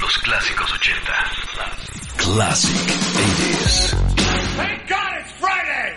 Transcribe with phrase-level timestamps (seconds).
[0.00, 1.12] Los clásicos 80.
[2.18, 3.96] Classic 80s.
[4.56, 5.96] Thank God it's Friday!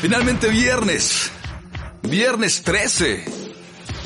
[0.00, 1.32] Finalmente viernes.
[2.02, 3.24] Viernes 13.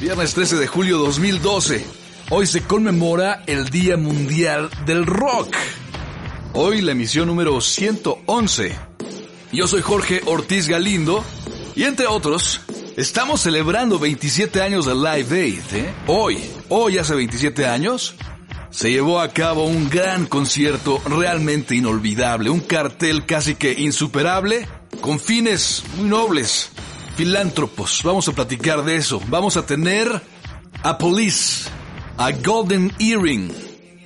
[0.01, 1.85] Viernes 13 de julio 2012.
[2.31, 5.55] Hoy se conmemora el Día Mundial del Rock.
[6.55, 8.75] Hoy la emisión número 111.
[9.53, 11.23] Yo soy Jorge Ortiz Galindo
[11.77, 12.61] y entre otros,
[12.97, 15.75] estamos celebrando 27 años de Live Aid.
[15.75, 15.95] ¿eh?
[16.07, 16.39] Hoy,
[16.69, 18.15] hoy hace 27 años,
[18.71, 24.69] se llevó a cabo un gran concierto realmente inolvidable, un cartel casi que insuperable,
[25.01, 26.71] con fines muy nobles,
[27.17, 28.03] filántropos.
[28.03, 29.21] Vamos a platicar de eso.
[29.29, 30.23] Vamos a tener
[30.83, 31.71] a Police,
[32.19, 33.53] a Golden Earring,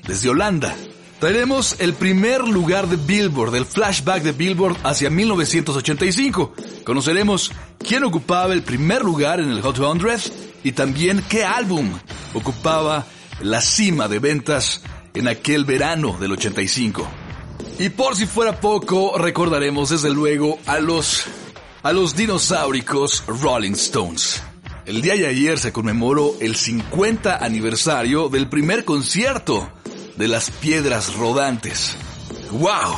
[0.06, 0.74] desde Holanda.
[1.18, 6.54] Traeremos el primer lugar de Billboard, el flashback de Billboard hacia 1985.
[6.84, 11.90] Conoceremos quién ocupaba el primer lugar en el Hot 100 y también qué álbum
[12.34, 13.04] ocupaba
[13.40, 17.08] la cima de ventas en aquel verano del 85.
[17.80, 21.24] Y por si fuera poco, recordaremos desde luego a los
[21.82, 24.40] a los dinosauricos Rolling Stones.
[24.86, 29.70] El día de ayer se conmemoró el 50 aniversario del primer concierto
[30.18, 31.96] de las piedras rodantes.
[32.50, 32.96] ¡Wow!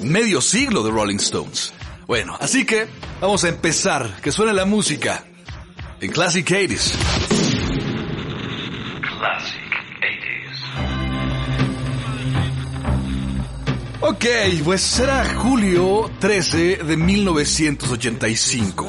[0.00, 1.72] Medio siglo de Rolling Stones.
[2.06, 2.86] Bueno, así que
[3.20, 4.20] vamos a empezar.
[4.22, 5.24] Que suene la música
[6.00, 6.92] en Classic 80s.
[9.18, 10.62] Classic 80s.
[14.02, 14.24] Ok,
[14.64, 18.86] pues será julio 13 de 1985.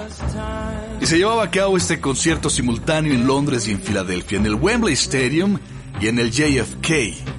[1.02, 4.54] Y se llevaba a cabo este concierto simultáneo en Londres y en Filadelfia, en el
[4.56, 5.58] Wembley Stadium
[6.00, 7.33] y en el JFK.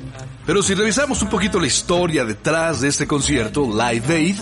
[0.46, 4.36] Pero si revisamos un poquito la historia detrás de este concierto, Live Aid,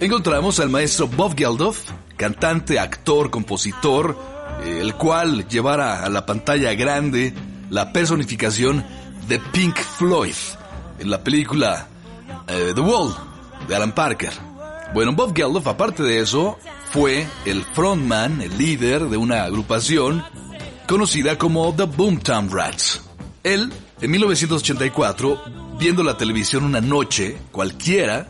[0.00, 4.16] encontramos al maestro Bob Geldof, cantante, actor, compositor,
[4.64, 7.34] eh, el cual llevara a la pantalla grande
[7.68, 8.84] la personificación
[9.28, 10.34] de Pink Floyd
[10.98, 11.88] en la película
[12.48, 13.14] eh, The Wall
[13.68, 14.32] de Alan Parker.
[14.94, 16.58] Bueno, Bob Geldof, aparte de eso,
[16.90, 20.24] fue el frontman, el líder de una agrupación
[20.88, 23.02] conocida como The Boomtown Rats.
[23.42, 23.72] Él,
[24.04, 25.42] en 1984,
[25.78, 28.28] viendo la televisión una noche cualquiera,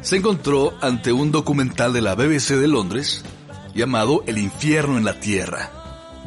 [0.00, 3.24] se encontró ante un documental de la BBC de Londres
[3.74, 5.72] llamado El infierno en la tierra,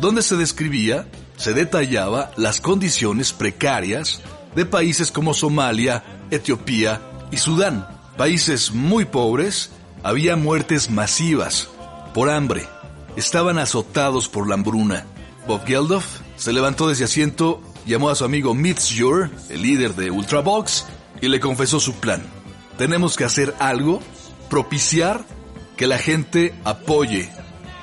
[0.01, 4.21] donde se describía, se detallaba las condiciones precarias
[4.53, 6.99] de países como Somalia, Etiopía
[7.31, 7.87] y Sudán.
[8.17, 9.71] Países muy pobres,
[10.03, 11.69] había muertes masivas
[12.13, 12.67] por hambre,
[13.15, 15.05] estaban azotados por la hambruna.
[15.47, 16.05] Bob Geldof
[16.35, 20.85] se levantó de asiento, llamó a su amigo Mitzjur, el líder de Ultravox,
[21.21, 22.23] y le confesó su plan.
[22.77, 23.99] Tenemos que hacer algo,
[24.49, 25.25] propiciar
[25.75, 27.29] que la gente apoye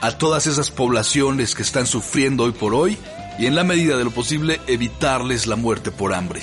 [0.01, 2.97] a todas esas poblaciones que están sufriendo hoy por hoy
[3.39, 6.43] y en la medida de lo posible evitarles la muerte por hambre.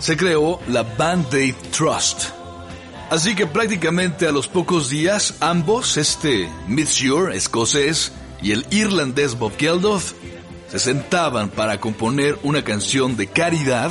[0.00, 2.30] Se creó la Band-Aid Trust.
[3.08, 8.12] Así que prácticamente a los pocos días ambos, este Mitzjur escocés
[8.42, 10.12] y el irlandés Bob Geldof,
[10.68, 13.90] se sentaban para componer una canción de caridad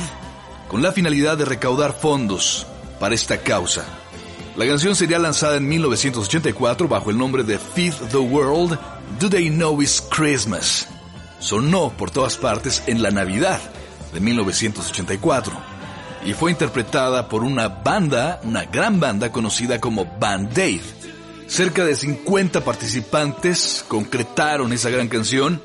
[0.68, 2.66] con la finalidad de recaudar fondos
[2.98, 3.84] para esta causa.
[4.56, 8.78] La canción sería lanzada en 1984 bajo el nombre de Feed the World,
[9.20, 10.86] Do They Know It's Christmas.
[11.38, 13.60] Sonó por todas partes en la Navidad
[14.12, 15.52] de 1984
[16.24, 20.80] y fue interpretada por una banda, una gran banda conocida como Band Aid.
[21.46, 25.62] Cerca de 50 participantes concretaron esa gran canción,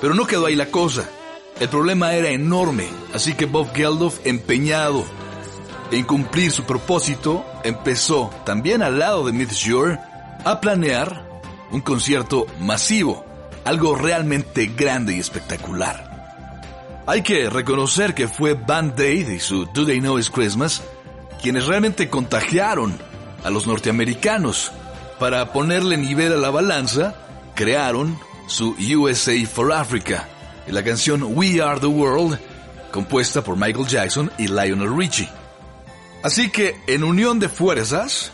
[0.00, 1.08] pero no quedó ahí la cosa.
[1.60, 5.04] El problema era enorme, así que Bob Geldof, empeñado
[5.90, 9.98] en cumplir su propósito, empezó, también al lado de Mitzjur,
[10.44, 11.40] a planear
[11.70, 13.24] un concierto masivo,
[13.64, 16.12] algo realmente grande y espectacular.
[17.06, 20.82] Hay que reconocer que fue Band Aid y su Do They Know It's Christmas
[21.44, 22.96] quienes realmente contagiaron
[23.44, 24.72] a los norteamericanos.
[25.18, 27.14] Para ponerle nivel a la balanza,
[27.54, 30.28] crearon su USA for Africa
[30.66, 32.38] y la canción We Are the World,
[32.92, 35.28] compuesta por Michael Jackson y Lionel Richie.
[36.22, 38.32] Así que, en unión de fuerzas,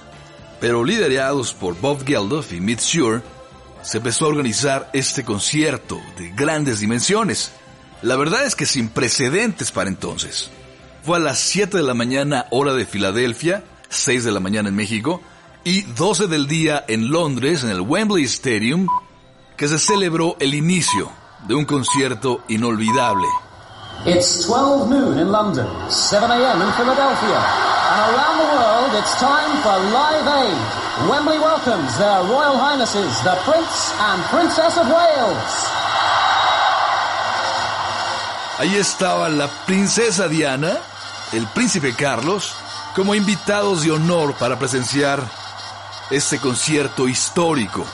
[0.61, 3.23] pero liderados por Bob Geldof y Mitch Shure,
[3.83, 7.53] se empezó a organizar este concierto de grandes dimensiones.
[8.03, 10.51] La verdad es que sin precedentes para entonces.
[11.03, 14.77] Fue a las 7 de la mañana hora de Filadelfia, 6 de la mañana en
[14.77, 15.23] México,
[15.65, 18.87] y 12 del día en Londres, en el Wembley Stadium,
[19.61, 21.13] que se celebró el inicio
[21.47, 23.27] de un concierto inolvidable.
[24.07, 26.63] It's 12 noon in London, 7 a.m.
[26.63, 27.37] in Philadelphia,
[27.93, 33.37] and around the world it's time for Live Aid, Wembley welcomes their Royal Highnesses, the
[33.45, 35.53] Prince and Princess of Wales.
[38.61, 40.79] Ahí estaba la princesa Diana,
[41.33, 42.55] el príncipe Carlos,
[42.97, 45.21] como invitados de honor para presenciar
[46.11, 47.85] este concierto histórico.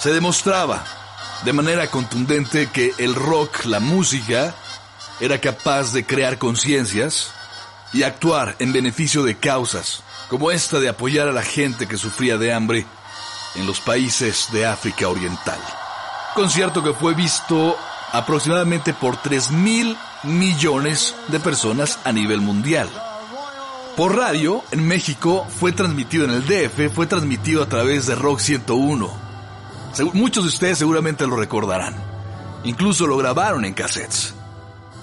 [0.00, 0.82] Se demostraba
[1.44, 4.54] de manera contundente que el rock, la música,
[5.20, 7.32] era capaz de crear conciencias
[7.92, 12.38] y actuar en beneficio de causas como esta de apoyar a la gente que sufría
[12.38, 12.86] de hambre
[13.56, 15.60] en los países de África Oriental.
[16.34, 17.76] Concierto que fue visto
[18.12, 22.88] aproximadamente por 3 mil millones de personas a nivel mundial.
[23.96, 28.38] Por radio, en México, fue transmitido en el DF, fue transmitido a través de Rock
[28.38, 29.29] 101.
[30.14, 31.94] Muchos de ustedes seguramente lo recordarán.
[32.64, 34.34] Incluso lo grabaron en cassettes.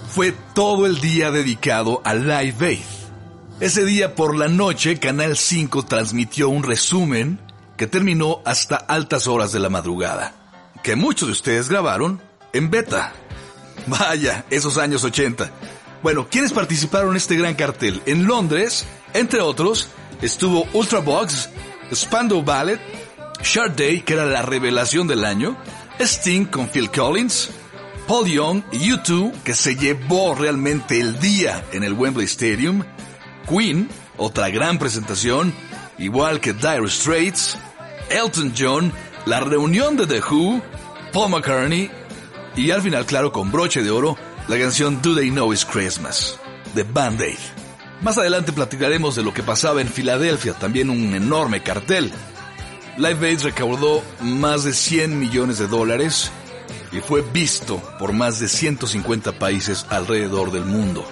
[0.08, 2.78] Fue todo el día dedicado a Live Aid.
[3.60, 7.40] Ese día por la noche, Canal 5 transmitió un resumen
[7.76, 10.32] que terminó hasta altas horas de la madrugada,
[10.82, 12.20] que muchos de ustedes grabaron
[12.52, 13.12] en beta.
[13.86, 15.50] Vaya, esos años 80.
[16.02, 18.02] Bueno, ¿quiénes participaron en este gran cartel?
[18.06, 19.88] En Londres, entre otros,
[20.22, 21.50] estuvo Ultravox,
[21.92, 22.80] Spandau Ballet,
[23.42, 25.56] Shard Day, que era la revelación del año,
[25.98, 27.50] Sting con Phil Collins,
[28.06, 32.84] Paul Young y U2, que se llevó realmente el día en el Wembley Stadium,
[33.48, 35.54] Queen, otra gran presentación,
[35.98, 37.56] igual que Dire Straits,
[38.10, 38.92] Elton John,
[39.26, 40.62] la reunión de The Who,
[41.12, 41.90] Paul McCartney
[42.56, 44.16] y al final, claro, con broche de oro,
[44.48, 46.38] la canción Do They Know It's Christmas,
[46.74, 47.38] de Band Aid.
[48.00, 52.12] Más adelante platicaremos de lo que pasaba en Filadelfia, también un enorme cartel.
[52.98, 56.32] Live Aid recaudó más de 100 millones de dólares
[56.90, 61.06] y fue visto por más de 150 países alrededor del mundo.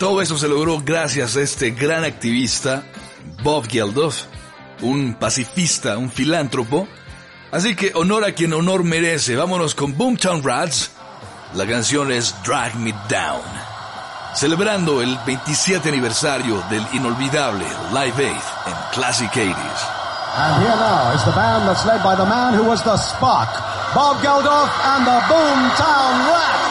[0.00, 2.82] Todo eso se logró gracias a este gran activista,
[3.44, 4.22] Bob Geldof,
[4.80, 6.88] un pacifista, un filántropo.
[7.52, 9.36] Así que honor a quien honor merece.
[9.36, 10.90] Vámonos con Boomtown Rats.
[11.54, 13.42] La canción es Drag Me Down.
[14.34, 19.97] Celebrando el 27 aniversario del inolvidable Live Aid en Classic 80s.
[20.36, 23.48] And here now is the band that's led by the man who was the spark,
[23.94, 26.67] Bob Geldof and the Boomtown Rats.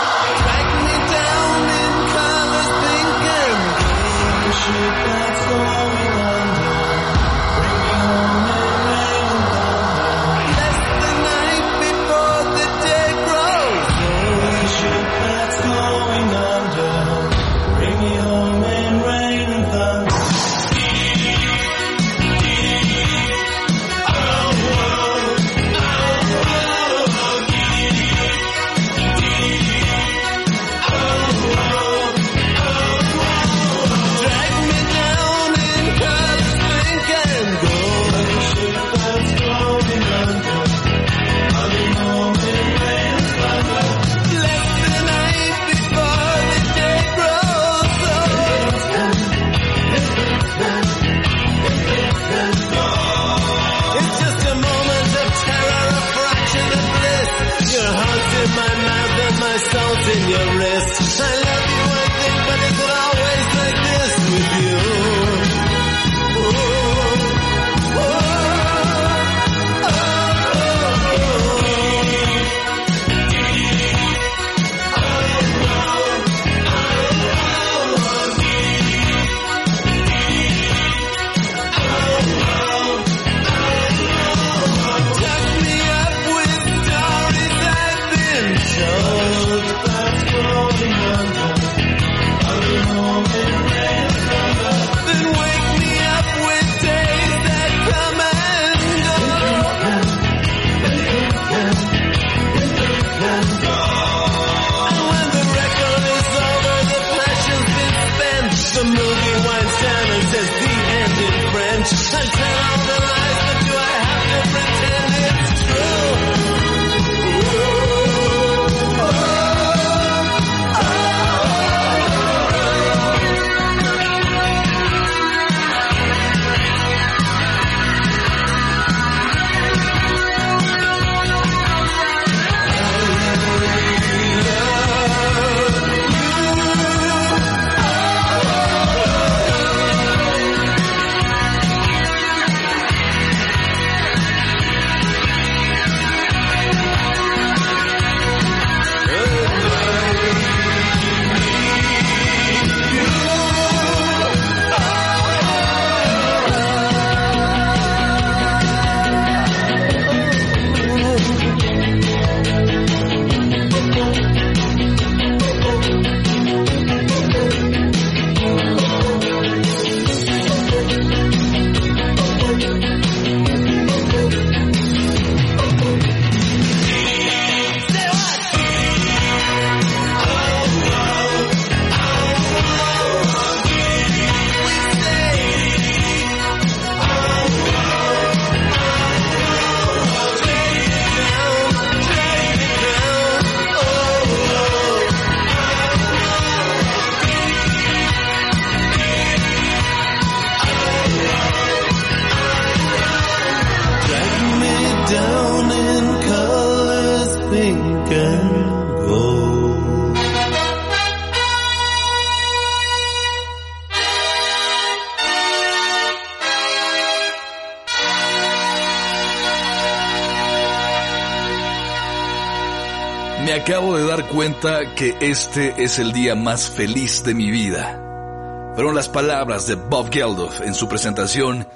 [224.95, 228.71] Que este es el día más feliz de mi vida.
[228.73, 231.67] Fueron las palabras de Bob Geldof en su presentación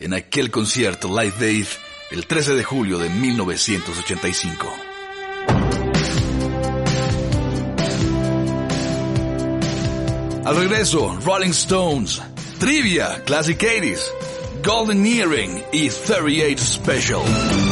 [0.00, 1.66] en aquel concierto Live Aid
[2.10, 4.66] el 13 de julio de 1985.
[10.44, 12.22] Al regreso, Rolling Stones,
[12.58, 14.00] Trivia, Classic 80s,
[14.64, 17.71] Golden Earring y 38 Special.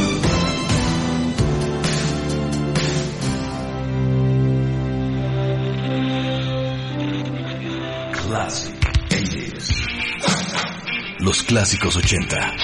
[11.31, 12.57] Los clásicos 80.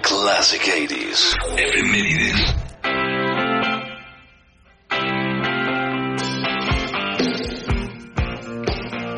[0.00, 1.36] Classic 80s.
[1.58, 2.54] Efemérides.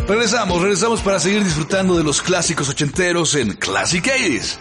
[0.08, 4.56] Regresamos, regresamos para seguir disfrutando de los clásicos ochenteros en Classic 80s.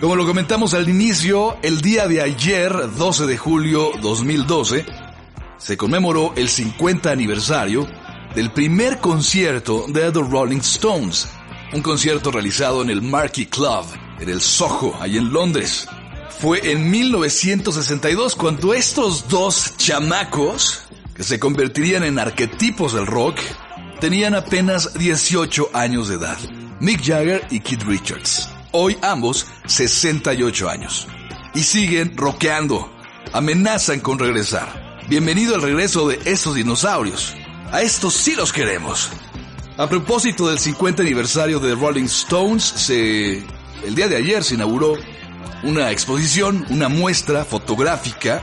[0.00, 4.86] Como lo comentamos al inicio, el día de ayer, 12 de julio 2012,
[5.58, 7.88] se conmemoró el 50 aniversario
[8.36, 11.28] del primer concierto de The Rolling Stones,
[11.72, 13.84] un concierto realizado en el Marquee Club,
[14.18, 15.86] en el Soho, ahí en Londres.
[16.40, 20.82] Fue en 1962 cuando estos dos chamacos,
[21.14, 23.38] que se convertirían en arquetipos del rock,
[24.00, 26.38] tenían apenas 18 años de edad.
[26.80, 28.48] Mick Jagger y Keith Richards.
[28.72, 31.06] Hoy ambos 68 años.
[31.54, 32.90] Y siguen rockeando.
[33.32, 34.98] Amenazan con regresar.
[35.08, 37.34] Bienvenido al regreso de estos dinosaurios.
[37.70, 39.10] A estos sí los queremos.
[39.80, 43.38] A propósito del 50 aniversario de Rolling Stones, se...
[43.82, 44.98] el día de ayer se inauguró
[45.62, 48.42] una exposición, una muestra fotográfica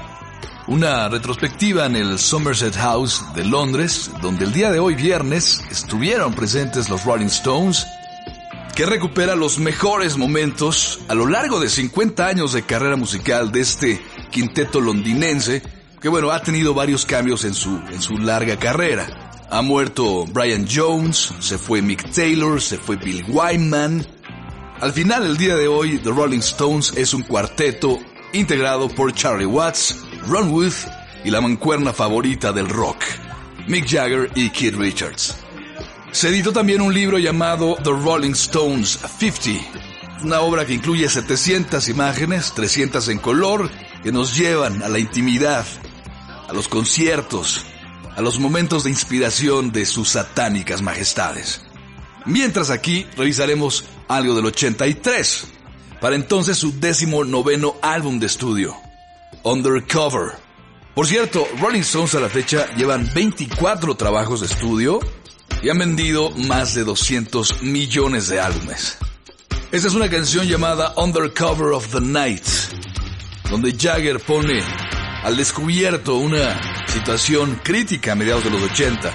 [0.66, 6.34] una retrospectiva en el Somerset House de Londres, donde el día de hoy viernes estuvieron
[6.34, 7.86] presentes los Rolling Stones,
[8.76, 13.60] que recupera los mejores momentos a lo largo de 50 años de carrera musical de
[13.60, 14.02] este
[14.32, 15.62] quinteto londinense,
[16.02, 19.27] que bueno, ha tenido varios cambios en su, en su larga carrera.
[19.50, 24.06] Ha muerto Brian Jones, se fue Mick Taylor, se fue Bill Wyman.
[24.82, 27.98] Al final, el día de hoy, The Rolling Stones es un cuarteto
[28.34, 29.96] integrado por Charlie Watts,
[30.28, 30.74] Ron Wood
[31.24, 32.98] y la mancuerna favorita del rock,
[33.68, 35.38] Mick Jagger y Keith Richards.
[36.12, 41.88] Se editó también un libro llamado The Rolling Stones 50, una obra que incluye 700
[41.88, 43.70] imágenes, 300 en color,
[44.04, 45.66] que nos llevan a la intimidad,
[46.50, 47.66] a los conciertos,
[48.18, 51.62] a los momentos de inspiración de sus satánicas majestades.
[52.26, 55.46] Mientras aquí revisaremos algo del 83,
[56.02, 58.76] para entonces su décimo noveno álbum de estudio,
[59.44, 60.32] Undercover.
[60.96, 65.00] Por cierto, Rolling Stones a la fecha llevan 24 trabajos de estudio
[65.62, 68.98] y han vendido más de 200 millones de álbumes.
[69.72, 72.46] Esta es una canción llamada Undercover of the Night,
[73.52, 74.64] donde Jagger pone
[75.24, 79.14] al descubierto una situación crítica a mediados de los 80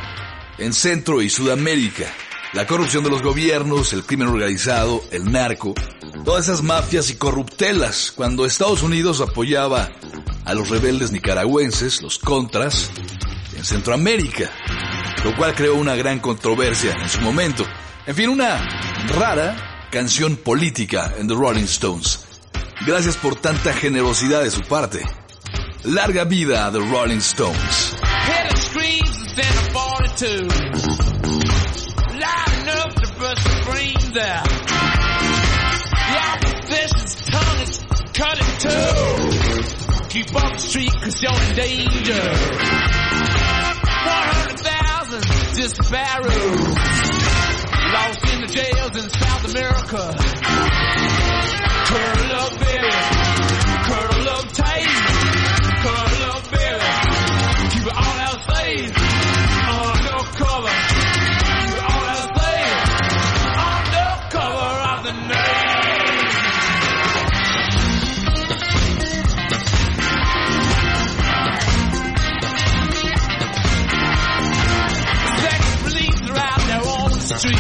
[0.59, 2.05] en Centro y Sudamérica.
[2.53, 5.75] La corrupción de los gobiernos, el crimen organizado, el narco,
[6.25, 9.91] todas esas mafias y corruptelas, cuando Estados Unidos apoyaba
[10.45, 12.91] a los rebeldes nicaragüenses, los contras,
[13.57, 14.51] en Centroamérica,
[15.25, 17.65] lo cual creó una gran controversia en su momento.
[18.07, 18.59] En fin, una
[19.09, 22.21] rara canción política en The Rolling Stones.
[22.87, 25.03] Gracias por tanta generosidad de su parte.
[25.85, 27.95] Larga vida a The Rolling Stones.
[27.95, 30.47] Head of screams instead of 42.
[32.21, 34.47] Loud enough to burst the brains out.
[36.07, 37.83] The opposition's tongue is
[38.15, 40.07] cut in two.
[40.09, 42.31] Keep off the street cause you're in danger.
[44.07, 45.23] 100,000
[45.59, 46.79] disparados.
[47.93, 50.32] Lost in the jails in South America.
[77.43, 77.59] street.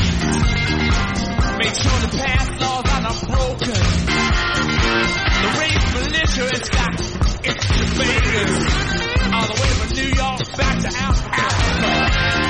[1.58, 3.74] Make sure the past laws are not broken.
[5.42, 6.94] The race militia has got
[7.44, 8.54] its invaders
[9.34, 12.41] all the way from New York back to Africa.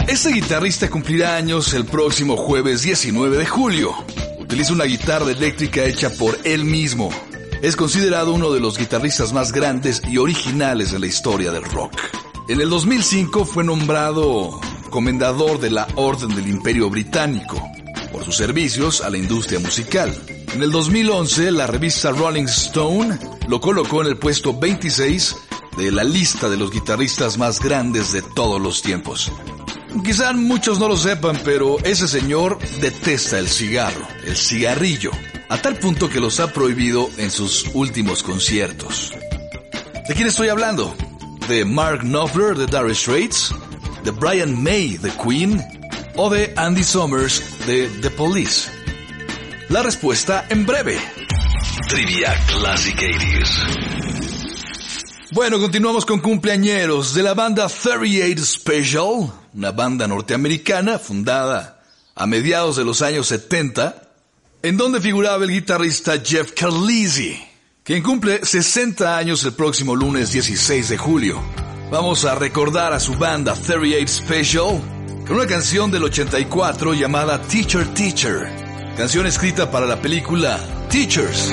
[0.00, 3.94] Este guitarrista cumplirá años el próximo jueves 19 de julio.
[4.40, 7.10] Utiliza una guitarra eléctrica hecha por él mismo.
[7.62, 11.92] Es considerado uno de los guitarristas más grandes y originales de la historia del rock.
[12.48, 17.62] En el 2005 fue nombrado comendador de la Orden del Imperio Británico
[18.12, 20.12] por sus servicios a la industria musical.
[20.54, 25.36] En el 2011, la revista Rolling Stone lo colocó en el puesto 26
[25.76, 29.32] de la lista de los guitarristas más grandes de todos los tiempos.
[30.02, 35.10] Quizá muchos no lo sepan, pero ese señor detesta el cigarro, el cigarrillo,
[35.48, 39.12] a tal punto que los ha prohibido en sus últimos conciertos.
[40.08, 40.94] ¿De quién estoy hablando?
[41.48, 43.54] ¿De Mark Knopfler de Dire Straits?
[44.02, 45.62] ¿De Brian May de Queen?
[46.16, 48.70] ¿O de Andy Summers de The Police?
[49.68, 50.98] La respuesta en breve.
[51.88, 53.94] Trivia Classic 80s.
[55.32, 61.80] Bueno, continuamos con cumpleañeros de la banda 38 Special, una banda norteamericana fundada
[62.14, 64.02] a mediados de los años 70,
[64.62, 67.40] en donde figuraba el guitarrista Jeff Carlisi,
[67.82, 71.42] quien cumple 60 años el próximo lunes 16 de julio.
[71.90, 74.80] Vamos a recordar a su banda 38 Special
[75.26, 78.50] con una canción del 84 llamada Teacher Teacher,
[78.96, 80.58] canción escrita para la película
[80.90, 81.52] Teachers.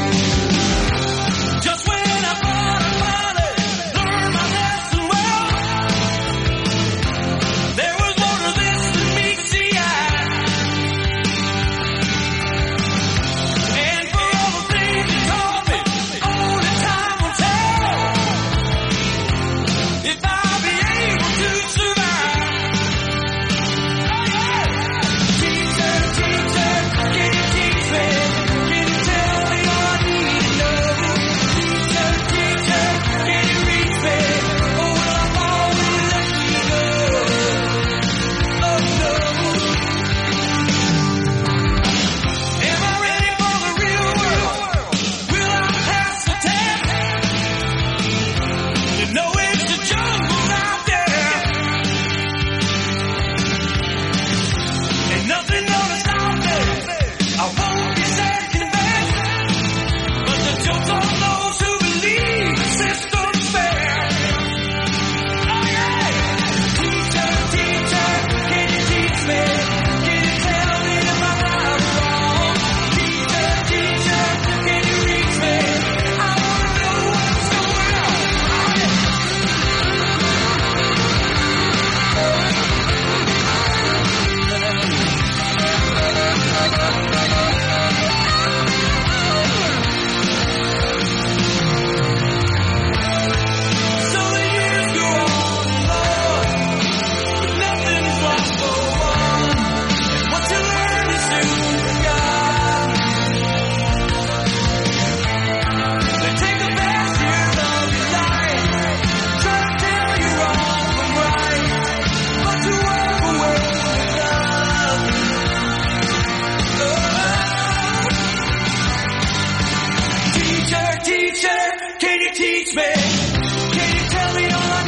[122.75, 122.84] me.
[122.84, 124.81] Can you tell me you don't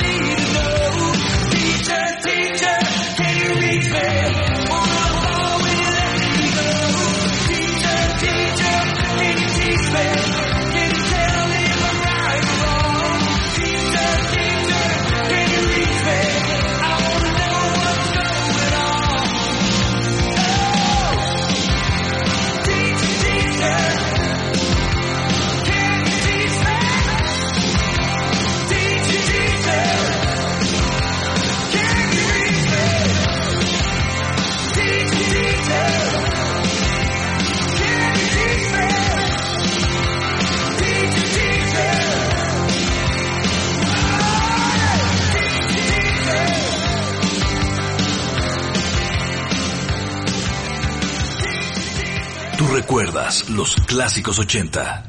[52.83, 55.05] recuerdas los clásicos 80.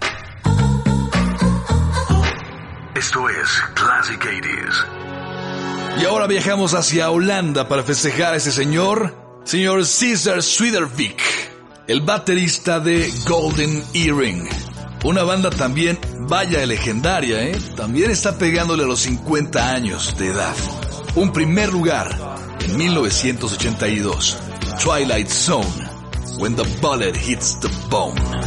[2.95, 6.01] Esto es Classic 80s.
[6.01, 11.21] Y ahora viajamos hacia Holanda para festejar a ese señor, señor Caesar Swidervik,
[11.89, 14.49] el baterista de Golden Earring.
[15.03, 17.59] Una banda también vaya legendaria, ¿eh?
[17.77, 20.55] También está pegándole a los 50 años de edad.
[21.17, 24.39] Un primer lugar en 1982.
[24.81, 25.84] Twilight Zone.
[26.37, 28.44] When the bullet hits the bone.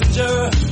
[0.00, 0.63] passenger.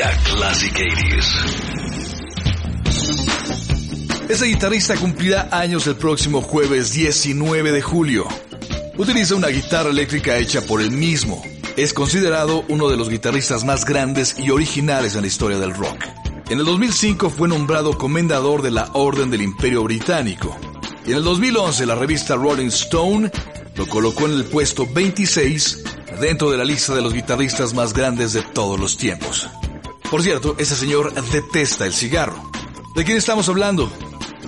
[0.00, 1.28] Trivia Classic 80s.
[4.30, 8.26] Ese guitarrista cumplirá años el próximo jueves 19 de julio.
[8.96, 11.42] Utiliza una guitarra eléctrica hecha por él mismo.
[11.76, 16.02] Es considerado uno de los guitarristas más grandes y originales en la historia del rock.
[16.48, 20.56] En el 2005 fue nombrado comendador de la Orden del Imperio Británico.
[21.04, 23.30] Y en el 2011 la revista Rolling Stone
[23.74, 25.84] lo colocó en el puesto 26
[26.22, 29.46] dentro de la lista de los guitarristas más grandes de todos los tiempos.
[30.10, 32.50] Por cierto, ese señor detesta el cigarro.
[32.96, 33.88] ¿De quién estamos hablando?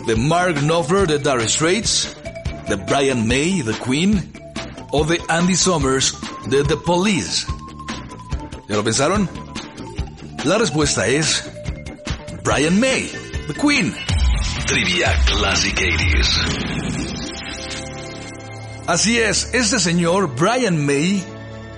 [0.07, 2.17] ¿De Mark Knopfler de Dire Straits?
[2.69, 4.33] ¿De Brian May de Queen?
[4.91, 7.47] ¿O de Andy Summers de The Police?
[8.69, 9.31] ¿Ya lo pensaron?
[10.45, 11.45] La respuesta es
[12.43, 13.13] Brian May,
[13.47, 13.95] The Queen.
[14.67, 16.73] Trivia Classic 80s.
[18.89, 21.23] Así es, este señor Brian May,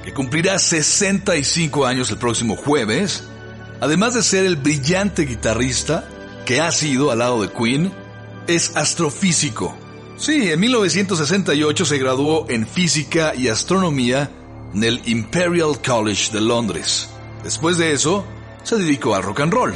[0.04, 3.24] que cumplirá 65 años el próximo jueves,
[3.84, 6.08] además de ser el brillante guitarrista
[6.46, 7.92] que ha sido al lado de Queen,
[8.46, 9.76] es astrofísico.
[10.16, 14.30] Sí, en 1968 se graduó en física y astronomía
[14.72, 17.10] en el Imperial College de Londres.
[17.42, 18.24] Después de eso,
[18.62, 19.74] se dedicó al rock and roll.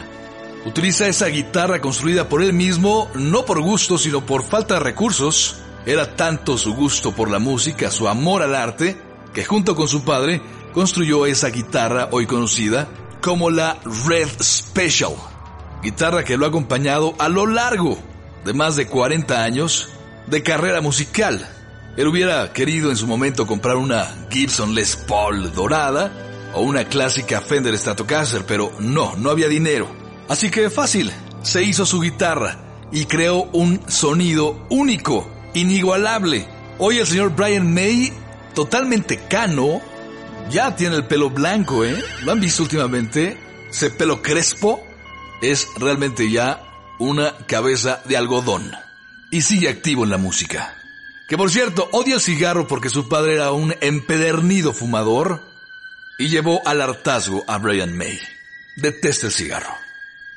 [0.65, 5.57] Utiliza esa guitarra construida por él mismo, no por gusto, sino por falta de recursos.
[5.85, 8.97] Era tanto su gusto por la música, su amor al arte,
[9.35, 10.41] que junto con su padre
[10.73, 12.89] construyó esa guitarra hoy conocida
[13.21, 15.15] como la Red Special,
[15.83, 17.99] guitarra que lo ha acompañado a lo largo
[18.45, 19.89] de más de 40 años
[20.27, 21.49] de carrera musical.
[21.97, 26.13] Él hubiera querido en su momento comprar una Gibson Les Paul dorada
[26.55, 29.89] o una clásica Fender Stratocaster, pero no, no había dinero.
[30.29, 32.59] Así que fácil, se hizo su guitarra
[32.93, 36.47] y creó un sonido único, inigualable.
[36.79, 38.13] Hoy el señor Brian May,
[38.55, 39.81] totalmente cano,
[40.51, 42.03] ya tiene el pelo blanco, ¿eh?
[42.23, 43.39] ¿Lo han visto últimamente?
[43.71, 44.87] Ese pelo crespo
[45.43, 46.63] es realmente ya
[46.99, 48.73] una cabeza de algodón.
[49.31, 50.77] Y sigue activo en la música.
[51.29, 55.43] Que por cierto, odia el cigarro porque su padre era un empedernido fumador
[56.19, 58.19] y llevó al hartazgo a Brian May.
[58.77, 59.75] Detesta el cigarro.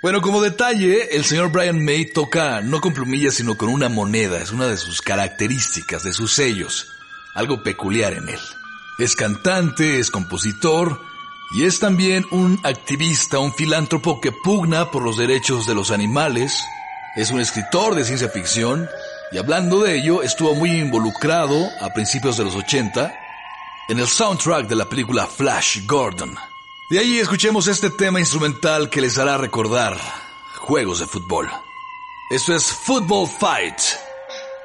[0.01, 4.41] Bueno, como detalle, el señor Brian May toca no con plumillas sino con una moneda.
[4.41, 6.87] Es una de sus características, de sus sellos.
[7.33, 8.39] Algo peculiar en él.
[9.01, 11.01] Es cantante, es compositor
[11.55, 16.63] y es también un activista, un filántropo que pugna por los derechos de los animales.
[17.15, 18.87] Es un escritor de ciencia ficción
[19.31, 23.11] y hablando de ello estuvo muy involucrado a principios de los 80
[23.89, 26.35] en el soundtrack de la película Flash Gordon.
[26.91, 29.97] De ahí escuchemos este tema instrumental que les hará recordar
[30.57, 31.49] juegos de fútbol.
[32.29, 33.79] Esto es Football Fight,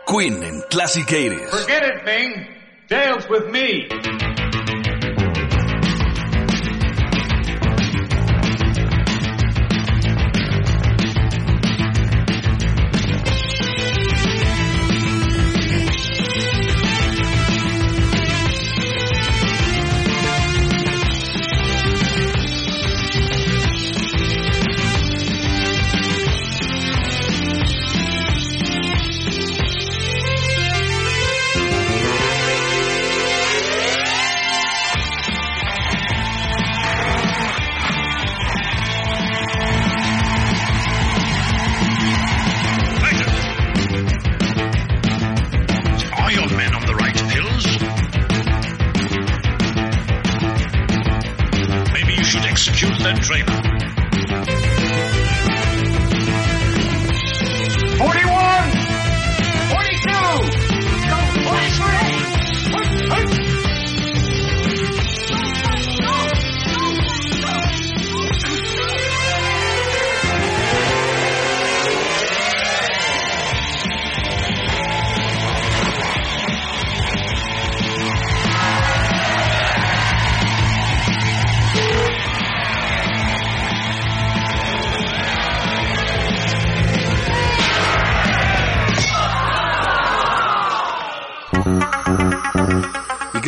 [0.06, 1.48] Queen en Classic 80s.
[1.48, 2.55] Forget.
[2.88, 4.45] Dale's with me.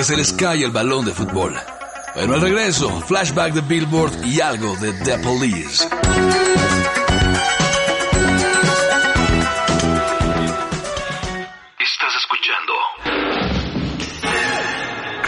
[0.09, 1.55] Se les cae el balón de fútbol.
[2.15, 5.85] Bueno, al regreso, flashback de Billboard y algo de The Police.
[11.79, 12.73] Estás escuchando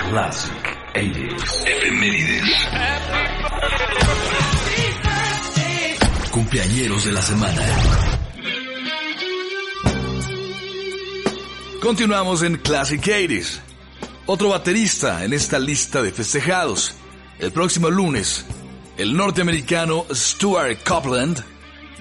[0.09, 2.69] Classic 80s Efemérides.
[6.31, 7.67] Cumpleañeros de la semana.
[11.83, 13.70] Continuamos en Classic 80s.
[14.33, 16.95] Otro baterista en esta lista de festejados.
[17.41, 18.45] El próximo lunes,
[18.97, 21.43] el norteamericano Stuart Copeland,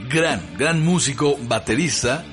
[0.08, 2.24] gran, gran músico, baterista,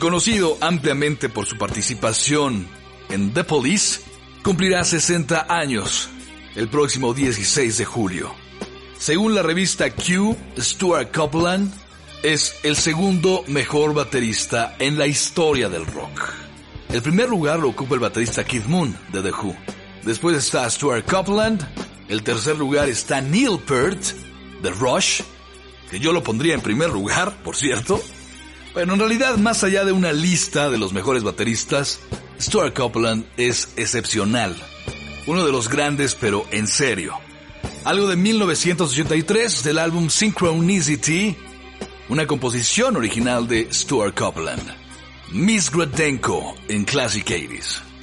[0.00, 2.66] conocido ampliamente por su participación
[3.10, 4.00] en The Police,
[4.42, 6.08] cumplirá 60 años
[6.56, 8.34] el próximo 16 de julio.
[8.98, 11.72] Según la revista Q, Stuart Copeland
[12.24, 16.43] es el segundo mejor baterista en la historia del rock.
[16.94, 19.56] El primer lugar lo ocupa el baterista Keith Moon de The Who.
[20.04, 21.60] Después está Stuart Copeland.
[22.08, 24.00] El tercer lugar está Neil Peart
[24.62, 25.22] de Rush,
[25.90, 28.00] que yo lo pondría en primer lugar, por cierto.
[28.74, 31.98] Bueno, en realidad, más allá de una lista de los mejores bateristas,
[32.40, 34.54] Stuart Copeland es excepcional.
[35.26, 37.14] Uno de los grandes, pero en serio.
[37.82, 41.36] Algo de 1983 del álbum Synchronicity,
[42.08, 44.83] una composición original de Stuart Copeland.
[45.36, 47.93] Miss Gradenko en Classic 80s.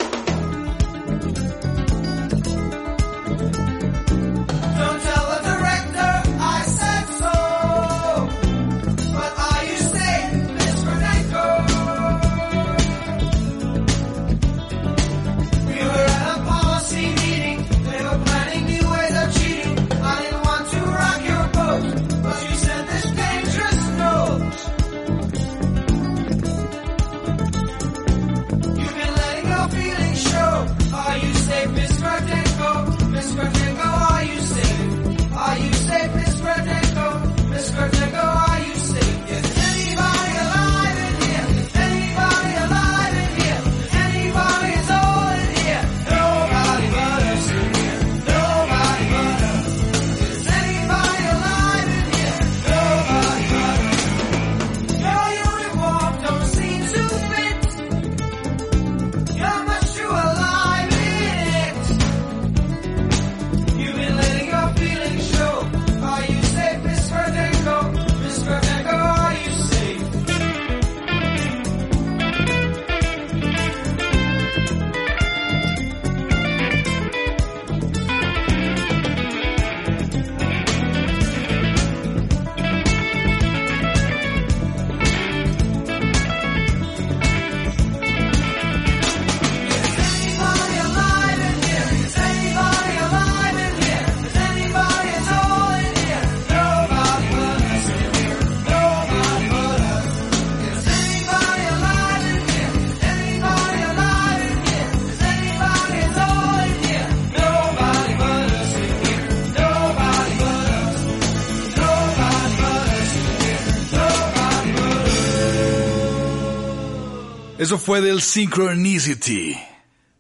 [117.72, 119.58] Eso fue del Synchronicity,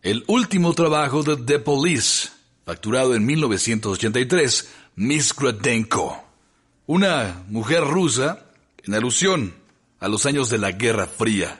[0.03, 2.29] el último trabajo de The Police,
[2.65, 6.23] facturado en 1983, Miss Gradenko,
[6.85, 8.45] una mujer rusa
[8.85, 9.53] en alusión
[9.99, 11.59] a los años de la Guerra Fría.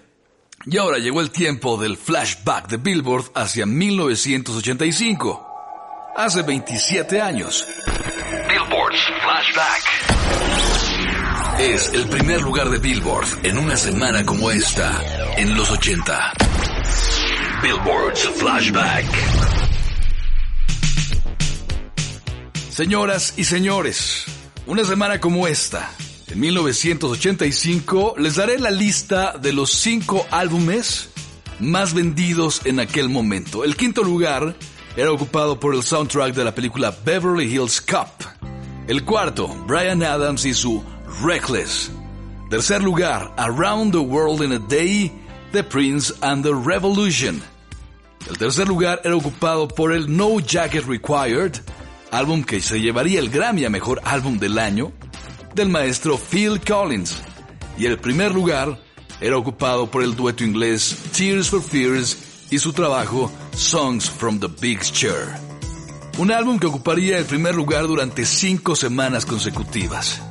[0.66, 5.46] Y ahora llegó el tiempo del flashback de Billboard hacia 1985,
[6.16, 7.68] hace 27 años.
[8.48, 10.20] Billboard's Flashback.
[11.62, 14.99] Es el primer lugar de Billboard en una semana como esta,
[15.38, 16.34] en los 80.
[17.62, 19.05] Billboard's Flashback.
[22.72, 24.26] Señoras y señores,
[24.66, 25.91] una semana como esta,
[26.30, 31.09] en 1985, les daré la lista de los cinco álbumes
[31.59, 33.64] más vendidos en aquel momento.
[33.64, 34.55] El quinto lugar
[34.97, 38.09] era ocupado por el soundtrack de la película Beverly Hills Cop.
[38.88, 40.84] El cuarto, Brian Adams y su
[41.20, 41.91] Reckless.
[42.49, 45.12] Tercer lugar, Around the World in a Day,
[45.51, 47.41] The Prince and the Revolution.
[48.28, 51.53] El tercer lugar era ocupado por el No Jacket Required,
[52.12, 54.91] álbum que se llevaría el Grammy a Mejor Álbum del Año,
[55.53, 57.22] del maestro Phil Collins.
[57.78, 58.80] Y el primer lugar
[59.20, 62.18] era ocupado por el dueto inglés Tears for Fears
[62.49, 65.36] y su trabajo Songs from the Big Chair.
[66.18, 70.22] Un álbum que ocuparía el primer lugar durante cinco semanas consecutivas.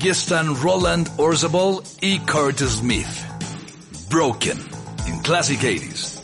[0.00, 3.06] Están Roland Orzabal y Curtis Smith.
[4.08, 4.58] Broken,
[5.06, 6.22] in Classic 80s.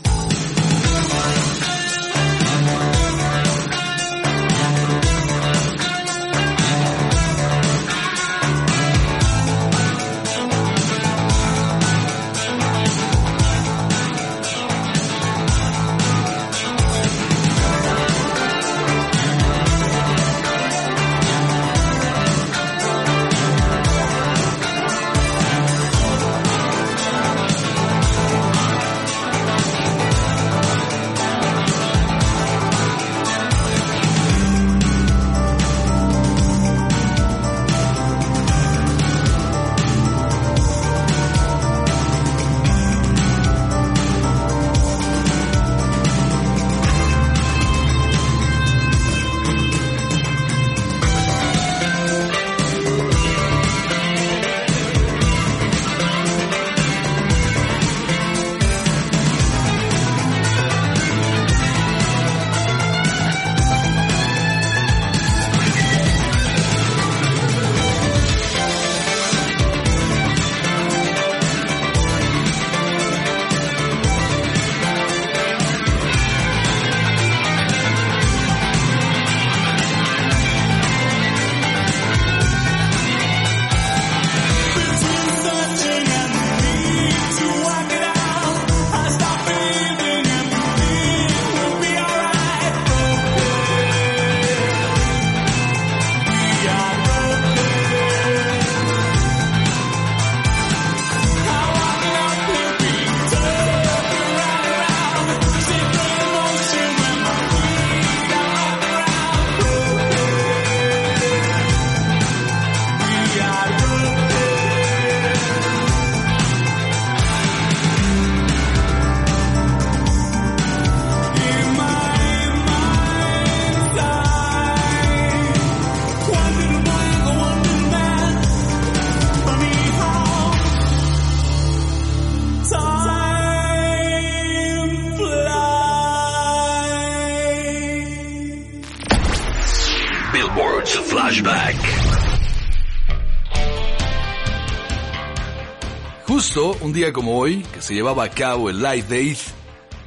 [146.89, 149.37] Un día como hoy, que se llevaba a cabo el Live Aid,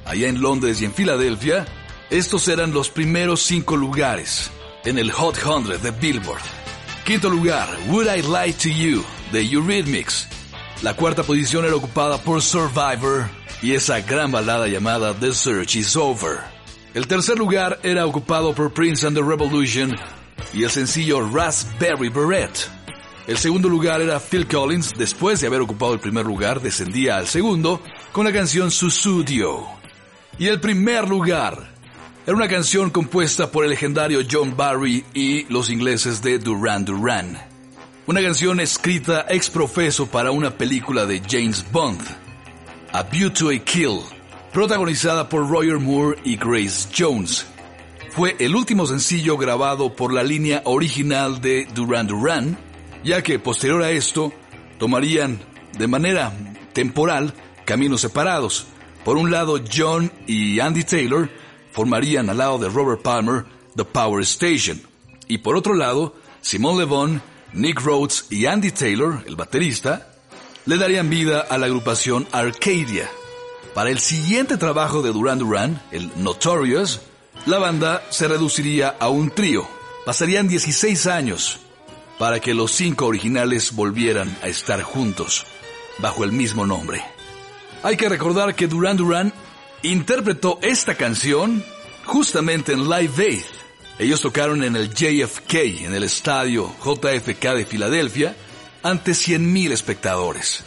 [0.03, 1.67] allá en Londres y en Filadelfia,
[2.09, 4.49] estos eran los primeros cinco lugares
[4.83, 6.41] en el Hot 100 de Billboard.
[7.05, 10.27] Quinto lugar, Would I Lie to You, de Eurythmics.
[10.81, 13.29] La cuarta posición era ocupada por Survivor
[13.61, 16.39] y esa gran balada llamada The Search is Over.
[16.95, 19.95] El tercer lugar era ocupado por Prince and the Revolution
[20.51, 22.80] y el sencillo Raspberry Beret.
[23.31, 27.27] El segundo lugar era Phil Collins, después de haber ocupado el primer lugar, descendía al
[27.27, 29.67] segundo con la canción Susudio.
[30.37, 31.71] Y el primer lugar
[32.27, 37.41] era una canción compuesta por el legendario John Barry y los ingleses de Duran Duran.
[38.05, 42.01] Una canción escrita ex profeso para una película de James Bond,
[42.91, 44.01] A View to a Kill,
[44.51, 47.47] protagonizada por Roger Moore y Grace Jones.
[48.09, 52.70] Fue el último sencillo grabado por la línea original de Duran Duran,
[53.03, 54.33] ya que posterior a esto
[54.77, 55.39] tomarían
[55.77, 56.33] de manera
[56.73, 57.33] temporal
[57.65, 58.67] caminos separados.
[59.03, 61.29] Por un lado, John y Andy Taylor
[61.71, 63.45] formarían al lado de Robert Palmer
[63.75, 64.81] The Power Station.
[65.27, 67.21] Y por otro lado, Simon Le Bon,
[67.53, 70.13] Nick Rhodes y Andy Taylor, el baterista,
[70.65, 73.09] le darían vida a la agrupación Arcadia.
[73.73, 77.01] Para el siguiente trabajo de Duran Duran, el Notorious,
[77.45, 79.67] la banda se reduciría a un trío.
[80.05, 81.59] Pasarían 16 años
[82.21, 85.43] para que los cinco originales volvieran a estar juntos,
[85.97, 87.03] bajo el mismo nombre.
[87.81, 89.33] Hay que recordar que Duran Duran
[89.81, 91.65] interpretó esta canción
[92.05, 93.41] justamente en Live Aid.
[93.97, 95.55] Ellos tocaron en el JFK,
[95.85, 98.35] en el estadio JFK de Filadelfia,
[98.83, 100.63] ante 100.000 espectadores.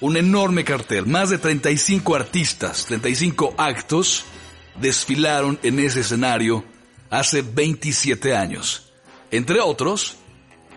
[0.00, 4.24] Un enorme cartel, más de 35 artistas, 35 actos,
[4.80, 6.64] desfilaron en ese escenario
[7.10, 8.90] hace 27 años.
[9.30, 10.16] Entre otros,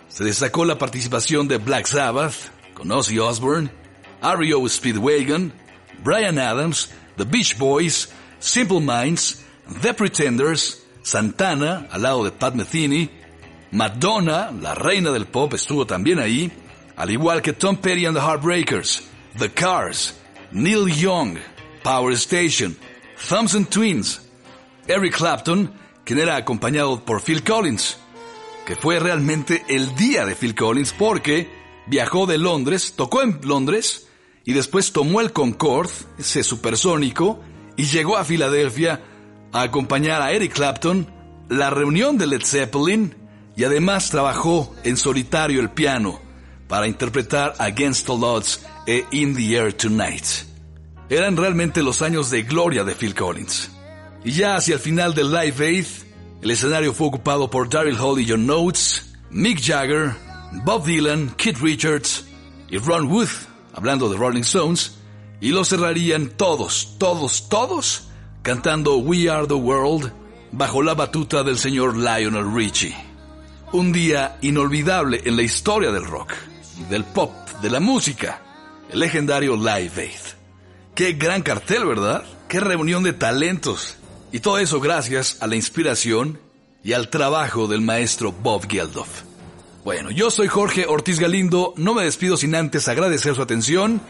[0.10, 2.34] se destacó la participación de Black Sabbath,
[2.74, 3.72] con Ozzy Osbourne,
[4.22, 4.68] R.E.O.
[4.68, 5.54] Speedwagon,
[6.04, 9.44] Brian Adams, The Beach Boys, Simple Minds,
[9.82, 13.10] The Pretenders, Santana, al lado de Pat Metheny,
[13.72, 16.52] Madonna, la reina del pop, estuvo también ahí,
[16.98, 19.04] al igual que Tom Petty and the Heartbreakers,
[19.38, 20.16] The Cars,
[20.52, 21.38] Neil Young,
[21.84, 22.76] Power Station,
[23.30, 24.22] Thumbs and Twins,
[24.88, 25.72] Eric Clapton,
[26.04, 27.98] quien era acompañado por Phil Collins,
[28.70, 31.50] que fue realmente el día de Phil Collins porque
[31.88, 34.06] viajó de Londres, tocó en Londres
[34.46, 35.90] y después tomó el Concorde,
[36.20, 37.42] ese supersónico,
[37.78, 39.02] y llegó a Filadelfia
[39.52, 41.12] a acompañar a Eric Clapton,
[41.50, 43.16] la reunión de Led Zeppelin
[43.56, 46.22] y además trabajó en solitario el piano
[46.68, 50.26] para interpretar Against All Odds e In the Air Tonight.
[51.10, 53.72] Eran realmente los años de gloria de Phil Collins.
[54.24, 55.86] Y ya hacia el final del Live Aid,
[56.42, 60.16] el escenario fue ocupado por Daryl Hall y John Notes, Mick Jagger,
[60.64, 62.26] Bob Dylan, Keith Richards
[62.70, 63.30] y Ron Wood,
[63.74, 64.98] hablando de Rolling Stones,
[65.42, 68.08] y lo cerrarían todos, todos, todos,
[68.42, 70.12] cantando We Are the World
[70.52, 72.96] bajo la batuta del señor Lionel Richie.
[73.72, 76.34] Un día inolvidable en la historia del rock,
[76.90, 77.32] del pop,
[77.62, 78.42] de la música,
[78.90, 80.40] el legendario Live Aid.
[80.96, 82.24] Qué gran cartel, ¿verdad?
[82.48, 83.99] Qué reunión de talentos.
[84.32, 86.40] Y todo eso gracias a la inspiración
[86.84, 89.24] y al trabajo del maestro Bob Geldof.
[89.84, 94.02] Bueno, yo soy Jorge Ortiz Galindo, no me despido sin antes agradecer su atención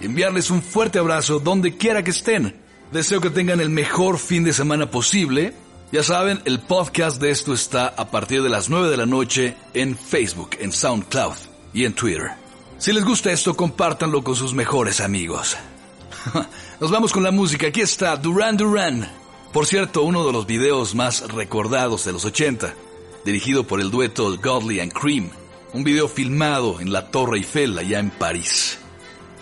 [0.00, 2.56] y enviarles un fuerte abrazo donde quiera que estén.
[2.92, 5.54] Deseo que tengan el mejor fin de semana posible.
[5.92, 9.56] Ya saben, el podcast de esto está a partir de las 9 de la noche
[9.74, 11.36] en Facebook, en SoundCloud
[11.72, 12.32] y en Twitter.
[12.78, 15.56] Si les gusta esto, compártanlo con sus mejores amigos.
[16.80, 17.68] Nos vamos con la música.
[17.68, 19.27] Aquí está Duran Duran.
[19.52, 22.74] Por cierto, uno de los videos más recordados de los 80,
[23.24, 25.30] dirigido por el dueto Godly and Cream.
[25.72, 28.78] Un video filmado en la Torre Eiffel allá en París.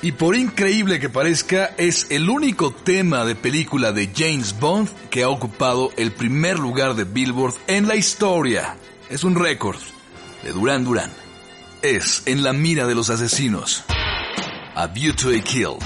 [0.03, 5.25] Y por increíble que parezca, es el único tema de película de James Bond que
[5.25, 8.77] ha ocupado el primer lugar de Billboard en la historia.
[9.11, 9.79] Es un récord
[10.45, 11.11] de Duran Duran.
[11.83, 13.85] Es en la mira de los asesinos.
[14.75, 15.79] A View to a Kill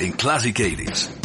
[0.00, 1.17] en Classic 80s.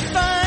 [0.00, 0.37] find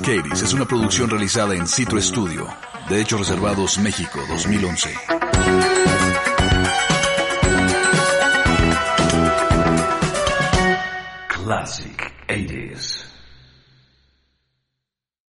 [0.00, 2.46] Music es una producción realizada en Citro Studio,
[2.88, 5.19] de Hechos Reservados México 2011.